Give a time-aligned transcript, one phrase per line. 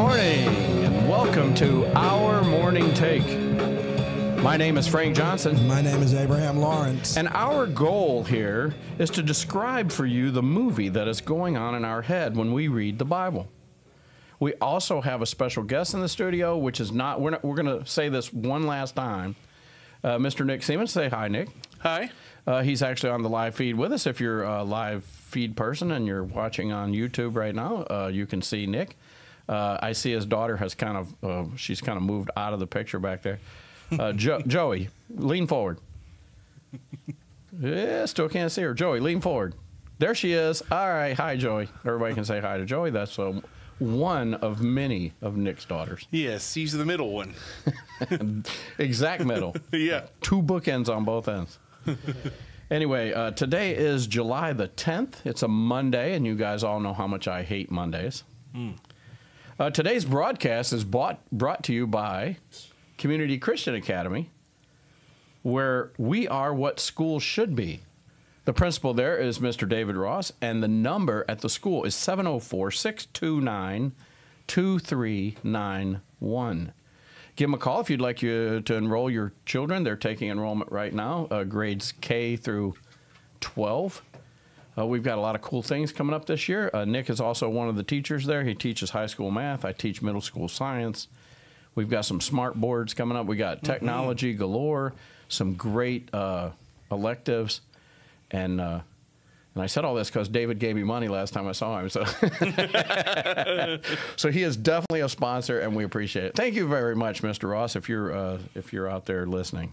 [0.00, 0.48] morning,
[0.82, 3.22] and welcome to our morning take.
[4.42, 7.18] My name is Frank Johnson, My name is Abraham Lawrence.
[7.18, 11.74] and our goal here is to describe for you the movie that is going on
[11.74, 13.50] in our head when we read the Bible.
[14.38, 17.62] We also have a special guest in the studio, which is not, we're, not, we're
[17.62, 19.36] going to say this one last time.
[20.02, 20.46] Uh, Mr.
[20.46, 21.50] Nick Siemens, say hi, Nick.
[21.80, 22.10] Hi.
[22.46, 24.06] Uh, he's actually on the live feed with us.
[24.06, 28.24] If you're a live feed person and you're watching on YouTube right now, uh, you
[28.24, 28.96] can see Nick.
[29.50, 32.60] Uh, I see his daughter has kind of uh, she's kind of moved out of
[32.60, 33.40] the picture back there.
[33.90, 35.78] Uh, jo- Joey, lean forward.
[37.58, 38.74] Yeah, still can't see her.
[38.74, 39.54] Joey, lean forward.
[39.98, 40.62] There she is.
[40.70, 41.68] All right, hi Joey.
[41.84, 42.90] Everybody can say hi to Joey.
[42.90, 43.40] That's uh,
[43.80, 46.06] one of many of Nick's daughters.
[46.12, 47.34] Yes, he's the middle one.
[48.78, 49.56] Exact middle.
[49.72, 50.02] Yeah.
[50.20, 51.58] two bookends on both ends.
[52.70, 55.14] anyway, uh, today is July the 10th.
[55.26, 58.22] It's a Monday, and you guys all know how much I hate Mondays.
[59.60, 62.38] Uh, today's broadcast is bought, brought to you by
[62.96, 64.30] Community Christian Academy,
[65.42, 67.82] where we are what schools should be.
[68.46, 69.68] The principal there is Mr.
[69.68, 73.92] David Ross, and the number at the school is 704 629
[74.46, 76.72] 2391.
[77.36, 79.84] Give them a call if you'd like you to enroll your children.
[79.84, 82.76] They're taking enrollment right now, uh, grades K through
[83.42, 84.00] 12.
[84.80, 86.70] Uh, we've got a lot of cool things coming up this year.
[86.72, 88.44] Uh, Nick is also one of the teachers there.
[88.44, 89.64] He teaches high school math.
[89.64, 91.08] I teach middle school science.
[91.74, 93.26] We've got some smart boards coming up.
[93.26, 94.92] We got technology galore,
[95.28, 96.50] some great uh,
[96.90, 97.60] electives,
[98.30, 98.80] and uh,
[99.54, 101.88] and I said all this because David gave me money last time I saw him.
[101.88, 102.04] So
[104.16, 106.36] so he is definitely a sponsor, and we appreciate it.
[106.36, 107.50] Thank you very much, Mr.
[107.50, 109.72] Ross, if you're uh, if you're out there listening.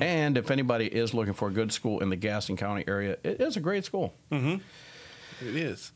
[0.00, 3.40] And if anybody is looking for a good school in the Gaston County area, it
[3.40, 4.14] is a great school.
[4.30, 5.90] It is.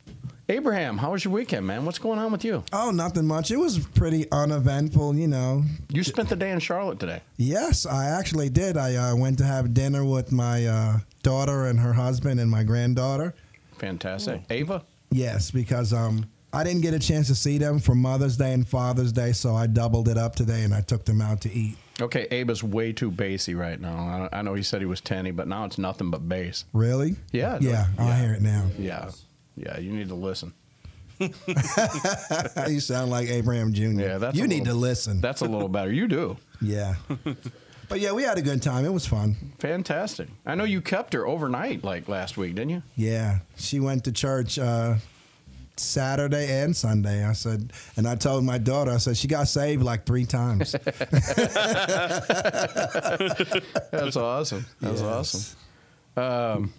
[0.49, 1.85] Abraham, how was your weekend, man?
[1.85, 2.65] What's going on with you?
[2.73, 3.51] oh, nothing much.
[3.51, 5.63] It was pretty uneventful, you know.
[5.89, 7.21] You spent the day in Charlotte today.
[7.37, 8.77] Yes, I actually did.
[8.77, 12.63] I uh, went to have dinner with my uh, daughter and her husband and my
[12.65, 13.35] granddaughter.
[13.79, 14.43] Fantastic.
[14.51, 14.83] Ava?
[15.11, 18.67] Yes, because um, I didn't get a chance to see them for Mother's Day and
[18.67, 21.77] Father's Day, so I doubled it up today and I took them out to eat.
[22.01, 24.29] Okay, Abe is way too bassy right now.
[24.33, 26.65] I, I know he said he was 10 but now it's nothing but bass.
[26.73, 27.17] Really?
[27.33, 27.59] Yeah.
[27.61, 28.21] Yeah, I Yeah.
[28.21, 28.67] hear it now.
[28.79, 29.11] Yeah.
[29.57, 30.53] Yeah, you need to listen.
[31.19, 33.83] you sound like Abraham Jr.
[34.01, 35.21] Yeah, that's you need little- to listen.
[35.21, 35.93] That's a little better.
[35.93, 36.37] You do.
[36.61, 36.97] yeah.
[37.89, 38.85] but yeah, we had a good time.
[38.85, 39.37] It was fun.
[39.59, 40.29] Fantastic.
[40.45, 42.83] I know you kept her overnight like last week, didn't you?
[42.97, 44.97] Yeah, she went to church uh,
[45.79, 47.25] Saturday and Sunday.
[47.25, 50.73] I said, and I told my daughter, I said she got saved like three times.
[53.91, 54.67] That's awesome.
[54.81, 55.57] That's Yes.
[56.17, 56.23] awesome.
[56.63, 56.73] Um,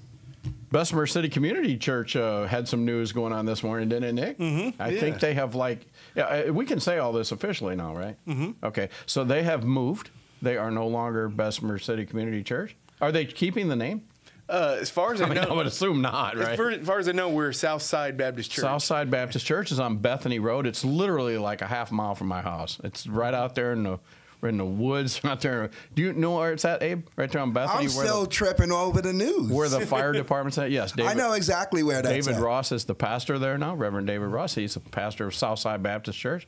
[0.72, 4.38] Bessemer City Community Church uh, had some news going on this morning, didn't it, Nick?
[4.40, 4.82] Mm-hmm.
[4.82, 5.86] I think they have like,
[6.16, 8.16] yeah, uh, we can say all this officially now, right?
[8.28, 8.66] Mm-hmm.
[8.66, 10.10] Okay, so they have moved.
[10.42, 12.76] They are no longer Bessemer City Community Church.
[13.02, 14.04] Are they keeping the name?
[14.50, 16.58] Uh, as far as I, I mean, I would assume not, as, right?
[16.58, 18.64] far, as far as I know, we're Southside Baptist Church.
[18.64, 20.66] Southside Baptist Church is on Bethany Road.
[20.66, 22.80] It's literally like a half mile from my house.
[22.84, 24.00] It's right out there in the
[24.44, 25.20] in the woods.
[25.26, 25.72] Out there.
[25.96, 27.06] Do you know where it's at, Abe?
[27.16, 27.86] Right there on Bethany.
[27.86, 29.52] I'm still the, tripping over the news.
[29.52, 30.72] where the fire department's at.
[30.72, 31.12] Yes, David.
[31.12, 32.14] I know exactly where that's at.
[32.14, 32.42] David at.
[32.42, 33.76] Ross is the pastor there now.
[33.76, 34.56] Reverend David Ross.
[34.56, 36.48] He's the pastor of Southside Baptist Church.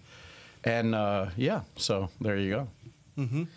[0.63, 2.67] And uh, yeah, so there you
[3.17, 3.47] go.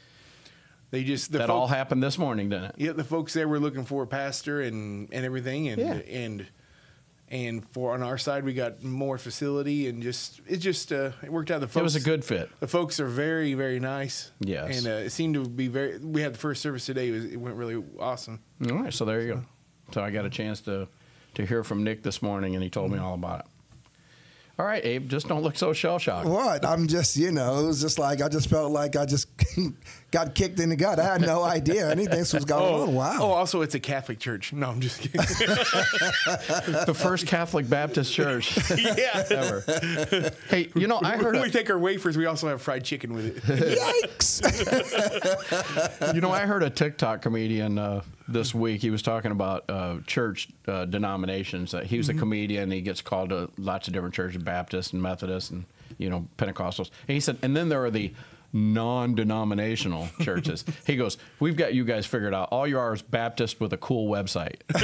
[0.92, 2.75] They just the that folk- all happened this morning, didn't it?
[2.78, 5.94] Yeah, the folks there were looking for a pastor and and everything, and Yeah.
[5.94, 6.47] and
[7.28, 11.32] and for on our side we got more facility and just it just uh, it
[11.32, 11.60] worked out.
[11.62, 12.50] The folks, It was a good fit.
[12.60, 14.30] The folks are very very nice.
[14.41, 14.78] Yes.
[14.78, 15.98] and uh, it seemed to be very.
[15.98, 17.09] We had the first service today.
[17.09, 18.41] It, was, it went really awesome.
[18.70, 19.42] All right, so there you go.
[19.92, 20.88] So I got a chance to
[21.34, 23.47] to hear from Nick this morning, and he told me all about it.
[24.59, 26.28] All right, Abe, just don't look so shell shocked.
[26.28, 26.66] What?
[26.66, 29.31] I'm just, you know, it was just like I just felt like I just
[30.11, 30.99] got kicked in the gut.
[30.99, 32.95] I had no idea anything was going on.
[32.95, 33.19] Wow.
[33.21, 34.53] Oh, also it's a Catholic church.
[34.53, 35.21] No, I'm just kidding.
[35.21, 39.25] the first Catholic Baptist church yeah.
[39.31, 39.65] ever.
[40.49, 42.84] Hey, you know, I heard when a, we take our wafers, we also have fried
[42.84, 43.43] chicken with it.
[43.78, 44.43] Yikes.
[46.15, 48.81] you know I heard a TikTok comedian uh, this week.
[48.81, 51.75] He was talking about uh, church uh, denominations.
[51.75, 52.71] Uh, he was a comedian.
[52.71, 55.65] He gets called to lots of different churches, Baptist and Methodist, and
[55.98, 56.91] you know Pentecostals.
[57.09, 58.13] And he said, and then there are the
[58.53, 60.65] non-denominational churches.
[60.87, 62.49] he goes, "We've got you guys figured out.
[62.51, 64.57] All you are is Baptist with a cool website."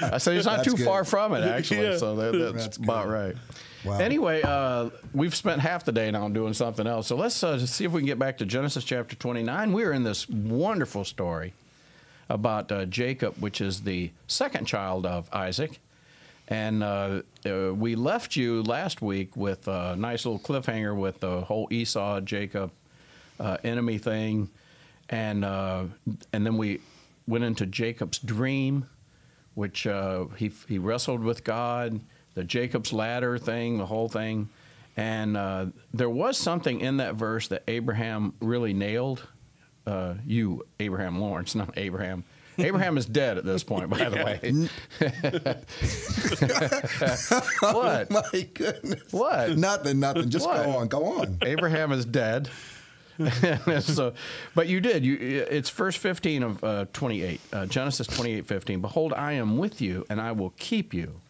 [0.00, 0.86] I said he's not That's too good.
[0.86, 1.82] far from it, actually.
[1.82, 1.96] Yeah.
[1.96, 3.12] So that, that's, That's about good.
[3.12, 3.36] right.
[3.84, 3.98] Wow.
[3.98, 7.06] Anyway, uh, we've spent half the day now doing something else.
[7.06, 9.72] So let's uh, see if we can get back to Genesis chapter 29.
[9.72, 11.54] We're in this wonderful story
[12.28, 15.78] about uh, Jacob, which is the second child of Isaac.
[16.48, 21.42] And uh, uh, we left you last week with a nice little cliffhanger with the
[21.42, 22.72] whole Esau Jacob
[23.38, 24.48] uh, enemy thing,
[25.10, 25.84] and uh,
[26.32, 26.80] and then we
[27.26, 28.88] went into Jacob's dream,
[29.54, 32.00] which uh, he he wrestled with God,
[32.34, 34.48] the Jacob's ladder thing, the whole thing,
[34.96, 39.28] and uh, there was something in that verse that Abraham really nailed.
[40.26, 42.24] You, Abraham Lawrence, not Abraham.
[42.58, 44.40] Abraham is dead at this point, by the way.
[47.60, 48.10] what?
[48.32, 49.12] My goodness.
[49.12, 49.56] What?
[49.56, 50.30] Nothing, nothing.
[50.30, 50.64] Just What?
[50.64, 51.38] go on, go on.
[51.42, 52.48] Abraham is dead.
[53.80, 54.14] so,
[54.54, 55.04] but you did.
[55.04, 55.16] You,
[55.50, 58.80] it's verse 15 of uh, 28, uh, Genesis 28, 15.
[58.80, 61.20] Behold, I am with you, and I will keep you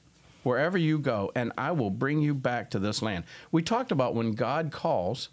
[0.42, 3.24] wherever you go, and I will bring you back to this land.
[3.52, 5.30] We talked about when God calls,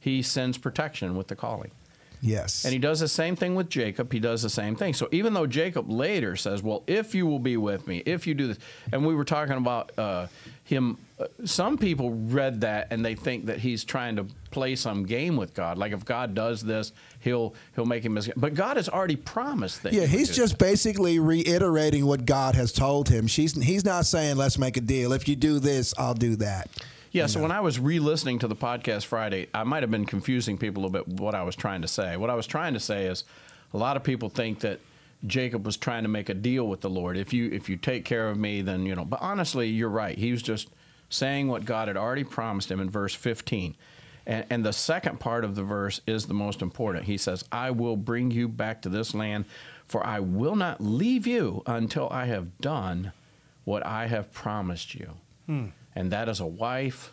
[0.00, 1.70] he sends protection with the calling.
[2.22, 2.64] Yes.
[2.64, 4.12] And he does the same thing with Jacob.
[4.12, 4.92] He does the same thing.
[4.94, 8.34] So even though Jacob later says, "Well, if you will be with me, if you
[8.34, 8.58] do this,"
[8.92, 10.26] and we were talking about uh,
[10.64, 15.04] him, uh, some people read that and they think that he's trying to play some
[15.04, 15.78] game with God.
[15.78, 18.14] Like if God does this, he'll he'll make him.
[18.14, 19.92] Mis- but God has already promised that.
[19.92, 23.26] yeah, he he's just basically reiterating what God has told him.
[23.26, 25.12] She's he's not saying let's make a deal.
[25.12, 26.68] If you do this, I'll do that.
[27.12, 30.56] Yeah, so when I was re-listening to the podcast Friday, I might have been confusing
[30.56, 32.16] people a little bit what I was trying to say.
[32.16, 33.24] What I was trying to say is
[33.74, 34.78] a lot of people think that
[35.26, 37.16] Jacob was trying to make a deal with the Lord.
[37.16, 39.04] If you if you take care of me, then you know.
[39.04, 40.16] But honestly, you're right.
[40.16, 40.68] He was just
[41.08, 43.74] saying what God had already promised him in verse 15.
[44.26, 47.04] And, and the second part of the verse is the most important.
[47.04, 49.46] He says, I will bring you back to this land,
[49.86, 53.12] for I will not leave you until I have done
[53.64, 55.14] what I have promised you.
[55.46, 55.66] Hmm.
[55.94, 57.12] And that is a wife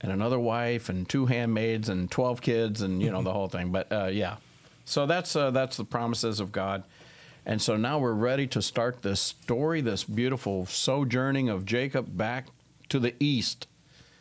[0.00, 3.70] and another wife and two handmaids and 12 kids and, you know, the whole thing.
[3.70, 4.36] But uh, yeah.
[4.84, 6.82] So that's, uh, that's the promises of God.
[7.44, 12.46] And so now we're ready to start this story, this beautiful sojourning of Jacob back
[12.88, 13.66] to the east,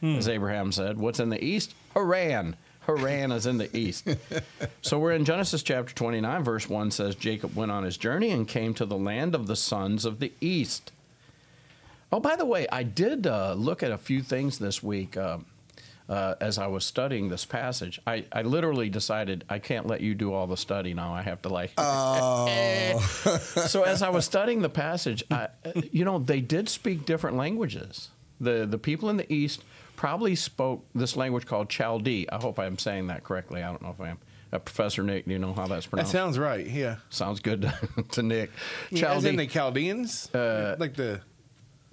[0.02, 0.98] as Abraham said.
[0.98, 1.76] What's in the east?
[1.94, 2.56] Haran.
[2.88, 4.08] Haran is in the east.
[4.82, 8.48] so we're in Genesis chapter 29, verse 1 says, Jacob went on his journey and
[8.48, 10.92] came to the land of the sons of the east.
[12.12, 15.38] Oh, by the way, I did uh, look at a few things this week uh,
[16.10, 18.02] uh, as I was studying this passage.
[18.06, 21.14] I, I literally decided I can't let you do all the study now.
[21.14, 21.72] I have to like.
[21.78, 23.00] Oh.
[23.68, 25.48] so as I was studying the passage, I,
[25.92, 28.10] you know, they did speak different languages.
[28.42, 29.64] The the people in the east
[29.96, 32.26] probably spoke this language called Chaldee.
[32.32, 33.62] I hope I'm saying that correctly.
[33.64, 34.18] I don't know if I am.
[34.52, 36.12] Uh, Professor Nick, do you know how that's That pronounced?
[36.12, 36.66] sounds right.
[36.68, 36.98] Yeah.
[37.10, 38.50] Sounds good to, to Nick.
[38.90, 41.22] Yeah, As in the Chaldeans, Uh, like the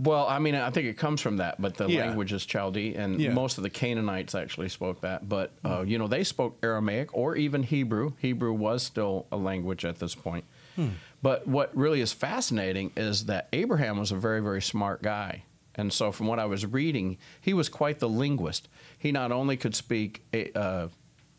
[0.00, 2.06] Well, I mean, I think it comes from that, but the Yeah.
[2.06, 3.32] language is Chaldee, and Yeah.
[3.32, 5.28] most of the Canaanites actually spoke that.
[5.28, 8.12] But uh, you know, they spoke Aramaic or even Hebrew.
[8.18, 10.44] Hebrew was still a language at this point.
[11.20, 15.42] But what really is fascinating is that Abraham was a very, very smart guy.
[15.74, 18.68] And so, from what I was reading, he was quite the linguist.
[18.96, 20.22] He not only could speak
[20.54, 20.88] uh,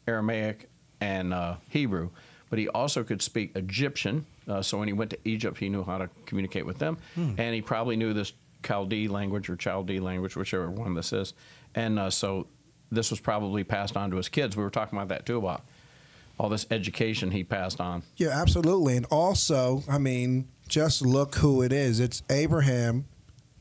[0.08, 0.70] Aramaic
[1.00, 2.10] and uh, Hebrew,
[2.50, 4.26] but he also could speak Egyptian.
[4.48, 7.54] Uh, so when he went to Egypt, he knew how to communicate with them, and
[7.56, 8.34] he probably knew this
[8.64, 11.34] Chaldee language or Chaldee language, whichever one this is.
[11.76, 12.48] And uh, so
[12.92, 14.58] this was probably passed on to his kids.
[14.58, 15.64] We were talking about that too about
[16.40, 18.04] all this education he passed on.
[18.16, 18.96] Yeah, absolutely.
[18.96, 22.00] And also, I mean, just look who it is.
[22.00, 23.06] It's Abraham,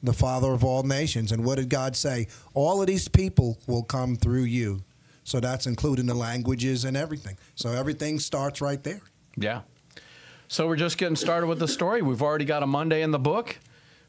[0.03, 1.33] the father of all nations.
[1.33, 2.29] And what did God say?
[2.55, 4.85] All of these people will come through you.
[5.25, 7.37] So that's including the languages and everything.
[7.55, 9.01] So everything starts right there.
[9.37, 9.63] Yeah.
[10.47, 12.01] So we're just getting started with the story.
[12.01, 13.59] We've already got a Monday in the book.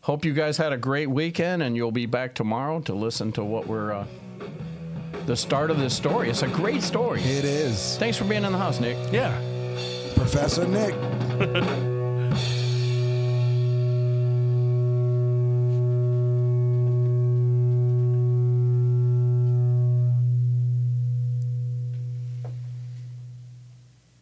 [0.01, 3.43] Hope you guys had a great weekend, and you'll be back tomorrow to listen to
[3.43, 4.05] what we're uh,
[5.25, 6.29] the start of this story.
[6.29, 7.21] It's a great story.
[7.21, 7.97] It is.
[7.97, 8.97] Thanks for being in the house, Nick.
[9.11, 9.37] yeah.
[10.15, 10.95] Professor Nick.